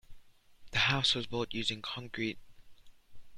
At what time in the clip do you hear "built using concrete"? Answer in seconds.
1.27-2.39